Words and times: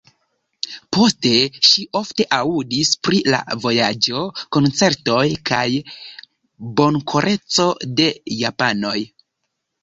Poste 0.95 1.33
ŝi 1.71 1.83
ofte 1.99 2.25
aŭdis 2.37 2.91
pri 3.07 3.19
la 3.33 3.41
vojaĝo, 3.65 4.23
koncertoj 4.57 5.27
kaj 5.51 5.61
bonkoreco 6.81 7.69
de 8.01 8.09
japanoj. 8.41 8.97